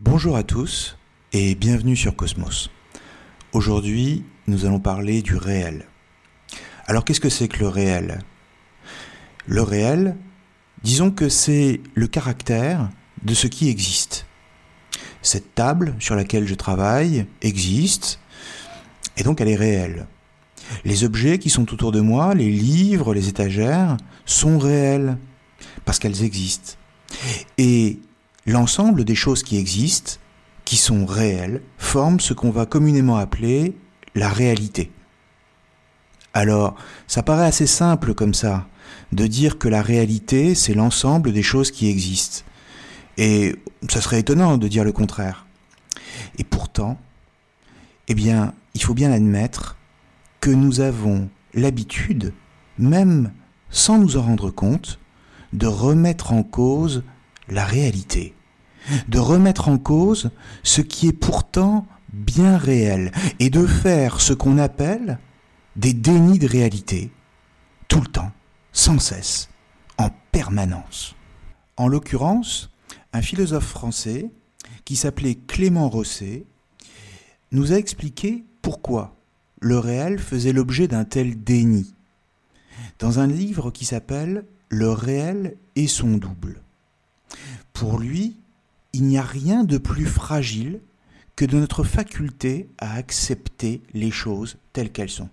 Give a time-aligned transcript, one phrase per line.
[0.00, 0.96] Bonjour à tous
[1.32, 2.70] et bienvenue sur Cosmos.
[3.50, 5.86] Aujourd'hui, nous allons parler du réel.
[6.86, 8.20] Alors qu'est-ce que c'est que le réel?
[9.48, 10.14] Le réel,
[10.84, 12.90] disons que c'est le caractère
[13.24, 14.26] de ce qui existe.
[15.20, 18.20] Cette table sur laquelle je travaille existe,
[19.16, 20.06] et donc elle est réelle.
[20.84, 23.96] Les objets qui sont autour de moi, les livres, les étagères,
[24.26, 25.18] sont réels,
[25.84, 26.74] parce qu'elles existent.
[27.58, 27.98] Et
[28.48, 30.14] l'ensemble des choses qui existent,
[30.64, 33.76] qui sont réelles, forment ce qu'on va communément appeler
[34.14, 34.90] la réalité.
[36.34, 36.74] Alors,
[37.06, 38.66] ça paraît assez simple comme ça,
[39.12, 42.44] de dire que la réalité, c'est l'ensemble des choses qui existent.
[43.16, 43.56] Et
[43.88, 45.46] ça serait étonnant de dire le contraire.
[46.38, 46.98] Et pourtant,
[48.08, 49.76] eh bien, il faut bien admettre
[50.40, 52.32] que nous avons l'habitude,
[52.78, 53.32] même
[53.70, 54.98] sans nous en rendre compte,
[55.52, 57.02] de remettre en cause
[57.48, 58.34] la réalité,
[59.08, 60.30] de remettre en cause
[60.62, 65.18] ce qui est pourtant bien réel, et de faire ce qu'on appelle
[65.76, 67.10] des dénis de réalité,
[67.86, 68.32] tout le temps,
[68.72, 69.50] sans cesse,
[69.98, 71.14] en permanence.
[71.76, 72.70] En l'occurrence,
[73.12, 74.30] un philosophe français
[74.84, 76.44] qui s'appelait Clément Rosset
[77.52, 79.14] nous a expliqué pourquoi
[79.60, 81.94] le réel faisait l'objet d'un tel déni
[82.98, 86.62] dans un livre qui s'appelle Le réel et son double.
[87.72, 88.36] Pour lui,
[88.98, 90.80] il n'y a rien de plus fragile
[91.36, 95.28] que de notre faculté à accepter les choses telles qu'elles sont.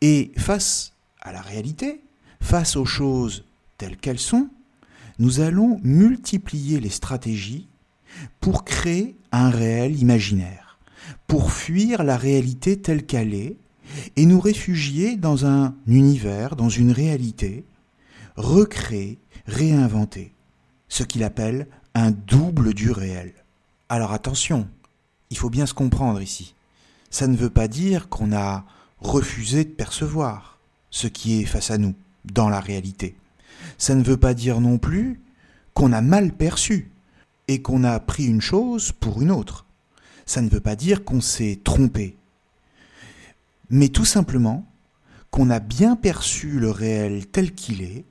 [0.00, 2.00] Et face à la réalité,
[2.40, 3.44] face aux choses
[3.78, 4.48] telles qu'elles sont,
[5.20, 7.68] nous allons multiplier les stratégies
[8.40, 10.80] pour créer un réel imaginaire,
[11.28, 13.56] pour fuir la réalité telle qu'elle est
[14.16, 17.64] et nous réfugier dans un univers, dans une réalité,
[18.36, 20.34] recréer, réinventer,
[20.88, 23.32] ce qu'il appelle un double du réel.
[23.88, 24.68] Alors attention,
[25.30, 26.54] il faut bien se comprendre ici.
[27.10, 28.64] Ça ne veut pas dire qu'on a
[29.00, 30.58] refusé de percevoir
[30.90, 31.94] ce qui est face à nous
[32.24, 33.16] dans la réalité.
[33.78, 35.20] Ça ne veut pas dire non plus
[35.74, 36.90] qu'on a mal perçu
[37.48, 39.66] et qu'on a pris une chose pour une autre.
[40.26, 42.16] Ça ne veut pas dire qu'on s'est trompé.
[43.70, 44.66] Mais tout simplement
[45.30, 48.04] qu'on a bien perçu le réel tel qu'il est,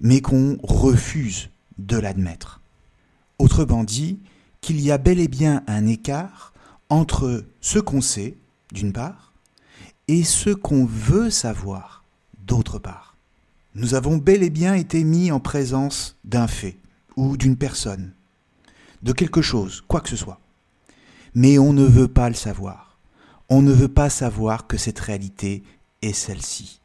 [0.00, 2.57] mais qu'on refuse de l'admettre.
[3.38, 4.18] Autrement dit,
[4.60, 6.52] qu'il y a bel et bien un écart
[6.90, 8.36] entre ce qu'on sait,
[8.72, 9.32] d'une part,
[10.08, 12.04] et ce qu'on veut savoir,
[12.46, 13.16] d'autre part.
[13.74, 16.78] Nous avons bel et bien été mis en présence d'un fait,
[17.16, 18.12] ou d'une personne,
[19.02, 20.40] de quelque chose, quoi que ce soit.
[21.34, 22.98] Mais on ne veut pas le savoir.
[23.48, 25.62] On ne veut pas savoir que cette réalité
[26.02, 26.80] est celle-ci,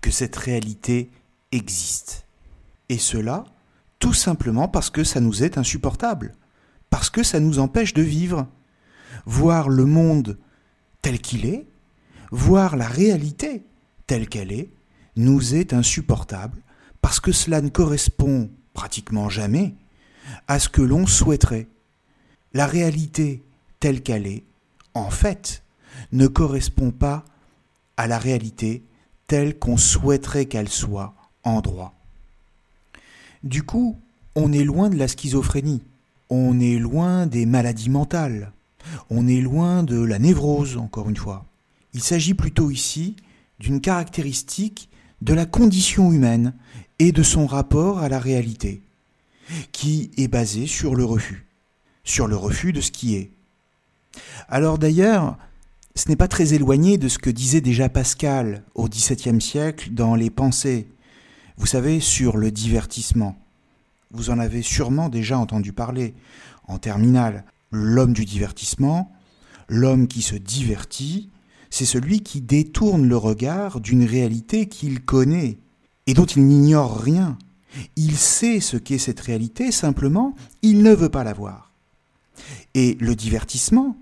[0.00, 1.10] que cette réalité
[1.52, 2.26] existe.
[2.88, 3.44] Et cela,
[4.00, 6.34] tout simplement parce que ça nous est insupportable,
[6.88, 8.48] parce que ça nous empêche de vivre.
[9.26, 10.38] Voir le monde
[11.02, 11.68] tel qu'il est,
[12.32, 13.64] voir la réalité
[14.06, 14.70] telle qu'elle est,
[15.16, 16.62] nous est insupportable,
[17.00, 19.74] parce que cela ne correspond pratiquement jamais
[20.48, 21.68] à ce que l'on souhaiterait.
[22.52, 23.44] La réalité
[23.78, 24.44] telle qu'elle est,
[24.94, 25.62] en fait,
[26.12, 27.24] ne correspond pas
[27.96, 28.84] à la réalité
[29.26, 31.14] telle qu'on souhaiterait qu'elle soit
[31.44, 31.99] en droit.
[33.42, 33.98] Du coup,
[34.34, 35.82] on est loin de la schizophrénie,
[36.28, 38.52] on est loin des maladies mentales,
[39.08, 41.46] on est loin de la névrose, encore une fois.
[41.94, 43.16] Il s'agit plutôt ici
[43.58, 44.90] d'une caractéristique
[45.22, 46.54] de la condition humaine
[46.98, 48.82] et de son rapport à la réalité,
[49.72, 51.46] qui est basée sur le refus,
[52.04, 53.30] sur le refus de ce qui est.
[54.48, 55.38] Alors d'ailleurs,
[55.94, 60.14] ce n'est pas très éloigné de ce que disait déjà Pascal au XVIIe siècle dans
[60.14, 60.88] les Pensées.
[61.60, 63.36] Vous savez, sur le divertissement.
[64.12, 66.14] Vous en avez sûrement déjà entendu parler
[66.66, 67.44] en terminale.
[67.70, 69.12] L'homme du divertissement,
[69.68, 71.28] l'homme qui se divertit,
[71.68, 75.58] c'est celui qui détourne le regard d'une réalité qu'il connaît
[76.06, 77.36] et dont il n'ignore rien.
[77.94, 81.72] Il sait ce qu'est cette réalité, simplement, il ne veut pas la voir.
[82.72, 83.98] Et le divertissement,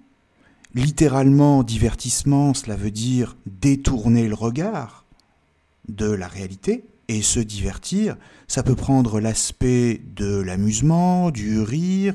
[0.77, 5.07] littéralement divertissement, cela veut dire détourner le regard
[5.89, 8.17] de la réalité, et se divertir,
[8.47, 12.15] ça peut prendre l'aspect de l'amusement, du rire,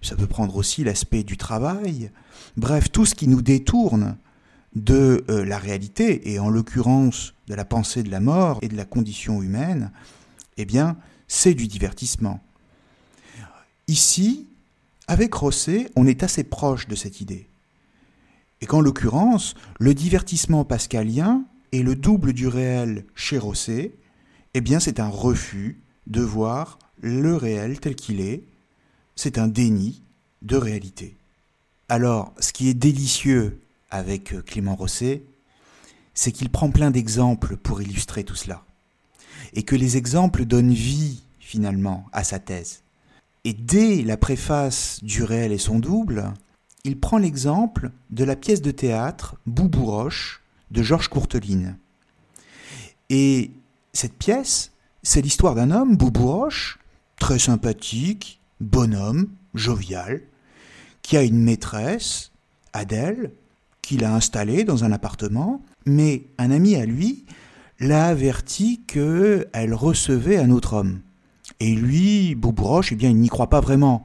[0.00, 2.10] ça peut prendre aussi l'aspect du travail,
[2.56, 4.16] bref, tout ce qui nous détourne
[4.74, 8.76] de euh, la réalité, et en l'occurrence de la pensée de la mort et de
[8.76, 9.90] la condition humaine,
[10.56, 10.96] eh bien,
[11.28, 12.40] c'est du divertissement.
[13.88, 14.46] Ici,
[15.08, 17.48] avec Rosset, on est assez proche de cette idée.
[18.60, 23.92] Et qu'en l'occurrence, le divertissement pascalien est le double du réel chez Rosset,
[24.54, 28.44] eh bien c'est un refus de voir le réel tel qu'il est,
[29.16, 30.02] c'est un déni
[30.42, 31.16] de réalité.
[31.88, 33.60] Alors, ce qui est délicieux
[33.90, 35.22] avec euh, Clément Rosset,
[36.14, 38.64] c'est qu'il prend plein d'exemples pour illustrer tout cela.
[39.54, 42.82] Et que les exemples donnent vie, finalement, à sa thèse.
[43.44, 46.32] Et dès la préface du réel et son double,
[46.84, 51.76] il prend l'exemple de la pièce de théâtre Boubouroche de Georges Courteline.
[53.10, 53.50] Et
[53.92, 54.72] cette pièce,
[55.02, 56.78] c'est l'histoire d'un homme, Boubouroche,
[57.18, 60.22] très sympathique, bonhomme, jovial,
[61.02, 62.32] qui a une maîtresse,
[62.72, 63.32] Adèle,
[63.82, 67.26] qu'il a installée dans un appartement, mais un ami à lui
[67.80, 71.00] l'a averti qu'elle recevait un autre homme.
[71.60, 74.04] Et lui, Boubouroche, eh bien, il n'y croit pas vraiment.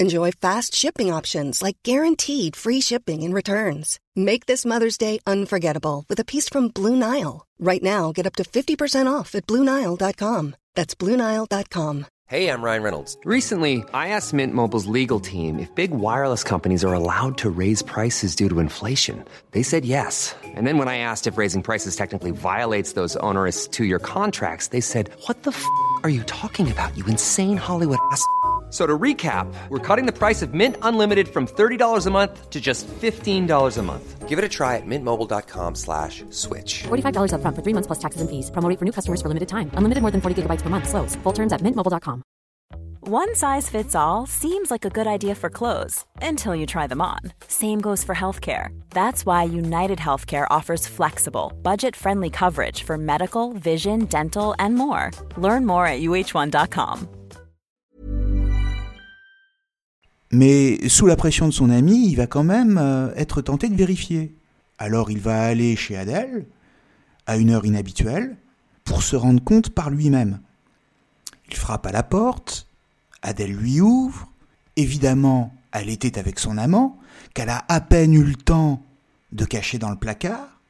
[0.00, 4.00] Enjoy fast shipping options like guaranteed free shipping and returns.
[4.16, 7.46] Make this Mother's Day unforgettable with a piece from Blue Nile.
[7.60, 10.56] Right now, get up to 50% off at BlueNile.com.
[10.74, 12.06] That's BlueNile.com.
[12.26, 13.16] Hey, I'm Ryan Reynolds.
[13.24, 17.82] Recently, I asked Mint Mobile's legal team if big wireless companies are allowed to raise
[17.82, 19.24] prices due to inflation.
[19.52, 20.34] They said yes.
[20.42, 24.68] And then when I asked if raising prices technically violates those onerous two year contracts,
[24.68, 25.64] they said, What the f
[26.02, 28.26] are you talking about, you insane Hollywood ass?
[28.74, 32.60] So to recap, we're cutting the price of Mint Unlimited from $30 a month to
[32.60, 34.28] just $15 a month.
[34.28, 36.82] Give it a try at mintmobile.com slash switch.
[36.82, 38.50] $45 up front for three months plus taxes and fees.
[38.50, 39.70] Promo for new customers for limited time.
[39.74, 40.88] Unlimited more than 40 gigabytes per month.
[40.88, 41.14] Slows.
[41.22, 42.24] Full terms at mintmobile.com.
[43.02, 47.00] One size fits all seems like a good idea for clothes until you try them
[47.00, 47.20] on.
[47.46, 48.70] Same goes for healthcare.
[48.90, 55.12] That's why United Healthcare offers flexible, budget-friendly coverage for medical, vision, dental, and more.
[55.36, 57.23] Learn more at uh1.com.
[60.34, 63.76] Mais sous la pression de son ami, il va quand même euh, être tenté de
[63.76, 64.34] vérifier.
[64.78, 66.46] Alors il va aller chez Adèle,
[67.28, 68.36] à une heure inhabituelle,
[68.82, 70.40] pour se rendre compte par lui-même.
[71.50, 72.66] Il frappe à la porte,
[73.22, 74.28] Adèle lui ouvre,
[74.74, 76.98] évidemment elle était avec son amant,
[77.32, 78.82] qu'elle a à peine eu le temps
[79.30, 80.60] de cacher dans le placard,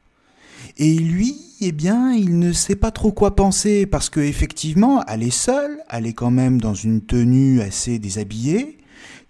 [0.77, 5.23] et lui, eh bien, il ne sait pas trop quoi penser, parce que effectivement, elle
[5.23, 8.77] est seule, elle est quand même dans une tenue assez déshabillée,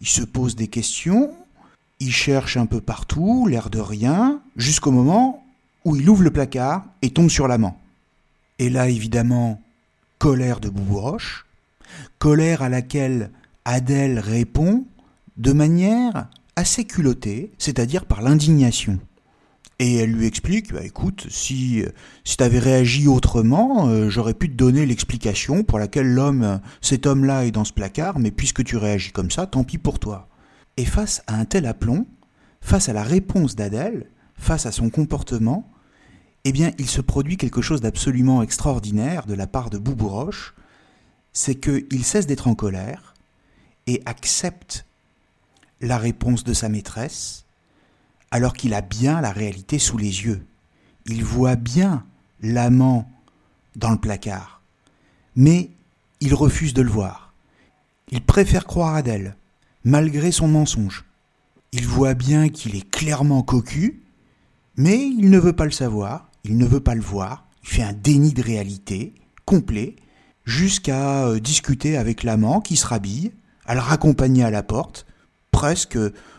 [0.01, 1.31] il se pose des questions,
[1.99, 5.45] il cherche un peu partout, l'air de rien, jusqu'au moment
[5.85, 7.79] où il ouvre le placard et tombe sur l'amant.
[8.59, 9.61] Et là, évidemment,
[10.17, 11.45] colère de Boubouroche,
[12.19, 13.31] colère à laquelle
[13.65, 14.85] Adèle répond
[15.37, 18.99] de manière assez culottée, c'est-à-dire par l'indignation.
[19.79, 21.83] Et elle lui explique, bah, écoute, si,
[22.23, 27.05] si tu avais réagi autrement, euh, j'aurais pu te donner l'explication pour laquelle l'homme, cet
[27.05, 30.29] homme-là est dans ce placard, mais puisque tu réagis comme ça, tant pis pour toi.
[30.77, 32.05] Et face à un tel aplomb,
[32.61, 35.69] face à la réponse d'Adèle, face à son comportement,
[36.45, 40.53] eh bien, il se produit quelque chose d'absolument extraordinaire de la part de Boubouroche,
[41.33, 43.13] c'est qu'il cesse d'être en colère
[43.87, 44.85] et accepte
[45.81, 47.44] la réponse de sa maîtresse,
[48.35, 50.45] alors qu'il a bien la réalité sous les yeux.
[51.05, 52.03] Il voit bien
[52.41, 53.09] l'amant
[53.77, 54.61] dans le placard.
[55.37, 55.69] Mais
[56.19, 57.33] il refuse de le voir.
[58.11, 59.37] Il préfère croire Adèle,
[59.85, 61.05] malgré son mensonge.
[61.71, 64.03] Il voit bien qu'il est clairement cocu,
[64.75, 67.83] mais il ne veut pas le savoir, il ne veut pas le voir, il fait
[67.83, 69.13] un déni de réalité
[69.45, 69.95] complet,
[70.43, 73.31] jusqu'à euh, discuter avec l'amant qui se rhabille,
[73.65, 75.05] à le raccompagner à la porte,
[75.51, 75.97] presque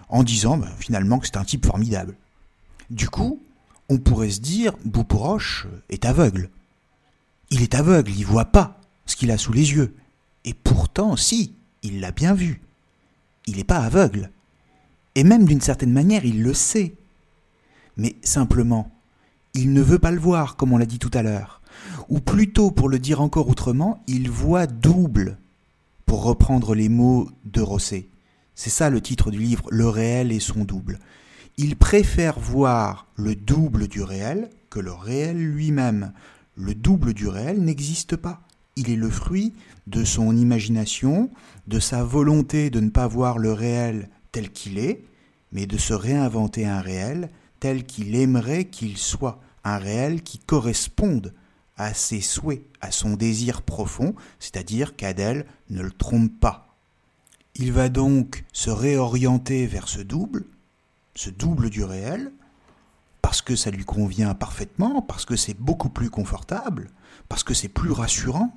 [0.09, 2.17] en disant ben, finalement que c'est un type formidable.
[2.91, 3.41] Du coup,
[3.89, 6.51] on pourrait se dire Bouporoche est aveugle.
[7.51, 9.95] Il est aveugle, il voit pas ce qu'il a sous les yeux.
[10.45, 12.61] Et pourtant, si, il l'a bien vu.
[13.47, 14.31] Il n'est pas aveugle.
[15.15, 16.95] Et même d'une certaine manière, il le sait.
[17.97, 18.91] Mais simplement,
[19.55, 21.61] il ne veut pas le voir, comme on l'a dit tout à l'heure.
[22.09, 25.39] Ou plutôt, pour le dire encore autrement, il voit double,
[26.05, 28.09] pour reprendre les mots de Rosset.
[28.57, 30.99] C'est ça le titre du livre, Le réel et son double.
[31.59, 36.15] Il préfère voir le double du réel que le réel lui-même.
[36.57, 38.41] Le double du réel n'existe pas.
[38.75, 39.53] Il est le fruit
[39.87, 41.31] de son imagination,
[41.67, 45.05] de sa volonté de ne pas voir le réel tel qu'il est,
[45.53, 47.29] mais de se réinventer un réel
[47.61, 51.35] tel qu'il aimerait qu'il soit, un réel qui corresponde
[51.77, 56.66] à ses souhaits, à son désir profond, c'est-à-dire qu'Adèle ne le trompe pas.
[57.59, 60.45] Il va donc se réorienter vers ce double,
[61.15, 62.31] ce double du réel,
[63.23, 66.91] parce que ça lui convient parfaitement, parce que c'est beaucoup plus confortable,
[67.31, 68.55] parce que c'est plus rassurant.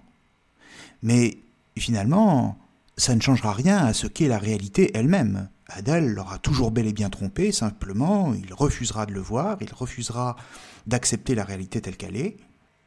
[1.01, 1.37] Mais
[1.77, 2.57] finalement,
[2.97, 5.47] ça ne changera rien à ce qu'est la réalité elle-même.
[5.67, 10.35] Adèle l'aura toujours bel et bien trompé, simplement il refusera de le voir, il refusera
[10.87, 12.35] d'accepter la réalité telle qu'elle est,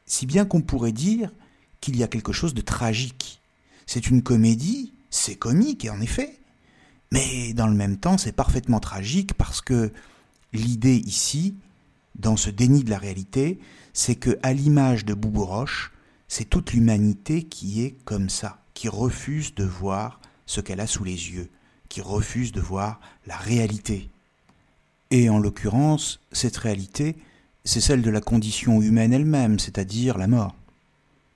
[0.04, 1.32] si bien qu'on pourrait dire
[1.80, 3.40] qu'il y a quelque chose de tragique.
[3.86, 6.40] C'est une comédie c'est comique, en effet.
[7.12, 9.92] Mais dans le même temps, c'est parfaitement tragique parce que
[10.52, 11.54] l'idée ici,
[12.16, 13.60] dans ce déni de la réalité,
[13.92, 15.92] c'est que, à l'image de Boubouroche,
[16.28, 21.04] c'est toute l'humanité qui est comme ça, qui refuse de voir ce qu'elle a sous
[21.04, 21.50] les yeux,
[21.90, 24.08] qui refuse de voir la réalité.
[25.10, 27.16] Et en l'occurrence, cette réalité,
[27.66, 30.56] c'est celle de la condition humaine elle-même, c'est-à-dire la mort.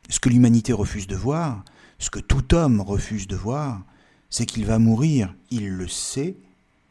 [0.09, 1.63] Ce que l'humanité refuse de voir,
[1.99, 3.83] ce que tout homme refuse de voir,
[4.31, 6.37] c'est qu'il va mourir, il le sait,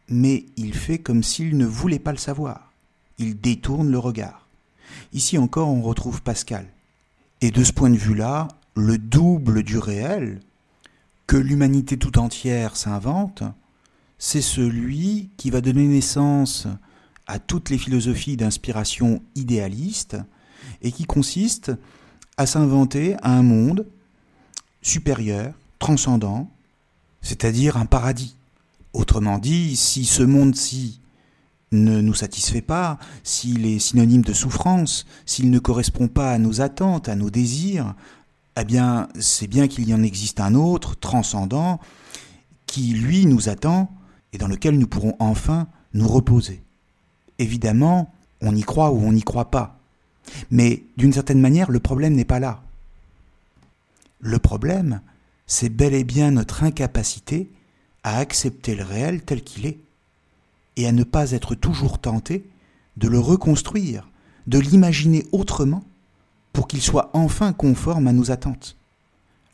[0.09, 2.71] mais il fait comme s'il ne voulait pas le savoir.
[3.17, 4.47] Il détourne le regard.
[5.13, 6.67] Ici encore, on retrouve Pascal.
[7.41, 10.39] Et de ce point de vue-là, le double du réel
[11.27, 13.43] que l'humanité tout entière s'invente,
[14.17, 16.67] c'est celui qui va donner naissance
[17.27, 20.17] à toutes les philosophies d'inspiration idéaliste
[20.81, 21.71] et qui consiste
[22.37, 23.87] à s'inventer un monde
[24.85, 26.47] supérieur, transcendant,
[27.21, 28.35] c'est-à-dire un paradis.
[28.93, 31.01] Autrement dit, si ce monde-ci
[31.71, 36.61] ne nous satisfait pas, s'il est synonyme de souffrance, s'il ne correspond pas à nos
[36.61, 37.95] attentes, à nos désirs,
[38.61, 41.79] eh bien, c'est bien qu'il y en existe un autre, transcendant,
[42.67, 43.91] qui, lui, nous attend
[44.33, 46.61] et dans lequel nous pourrons enfin nous reposer.
[47.39, 49.79] Évidemment, on y croit ou on n'y croit pas.
[50.51, 52.64] Mais d'une certaine manière, le problème n'est pas là.
[54.19, 55.01] Le problème,
[55.47, 57.51] c'est bel et bien notre incapacité
[58.03, 59.79] à accepter le réel tel qu'il est,
[60.77, 62.49] et à ne pas être toujours tenté
[62.97, 64.09] de le reconstruire,
[64.47, 65.83] de l'imaginer autrement,
[66.53, 68.77] pour qu'il soit enfin conforme à nos attentes.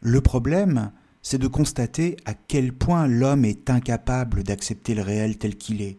[0.02, 0.92] Le problème,
[1.22, 5.98] c'est de constater à quel point l'homme est incapable d'accepter le réel tel qu'il est,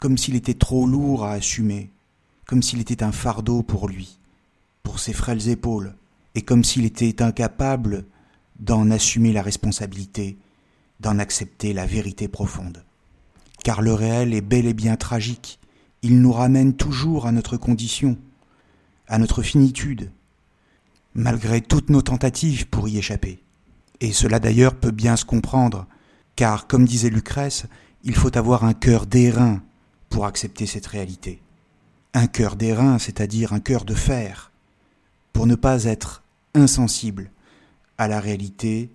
[0.00, 1.90] comme s'il était trop lourd à assumer,
[2.46, 4.18] comme s'il était un fardeau pour lui,
[4.82, 5.94] pour ses frêles épaules,
[6.34, 8.04] et comme s'il était incapable
[8.58, 10.38] d'en assumer la responsabilité,
[11.00, 12.84] d'en accepter la vérité profonde.
[13.64, 15.58] Car le réel est bel et bien tragique,
[16.02, 18.16] il nous ramène toujours à notre condition,
[19.08, 20.10] à notre finitude,
[21.14, 23.42] malgré toutes nos tentatives pour y échapper.
[24.00, 25.86] Et cela d'ailleurs peut bien se comprendre,
[26.34, 27.66] car comme disait Lucrèce,
[28.04, 29.62] il faut avoir un cœur d'airain
[30.08, 31.40] pour accepter cette réalité.
[32.14, 34.50] Un cœur d'airain, c'est-à-dire un cœur de fer,
[35.32, 36.21] pour ne pas être
[36.54, 37.30] insensible
[37.98, 38.90] à la réalité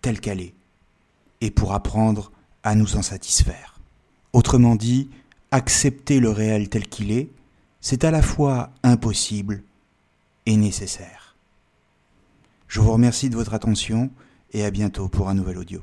[0.00, 0.54] telle qu'elle est.
[1.40, 2.30] et pour apprendre
[2.62, 3.80] à nous en satisfaire.
[4.32, 5.10] Autrement dit,
[5.50, 7.30] accepter le réel tel qu'il est,
[7.80, 9.64] c'est à la fois impossible
[10.46, 11.36] et nécessaire.
[12.68, 14.10] Je vous remercie de votre attention
[14.52, 15.82] et à bientôt pour un nouvel audio.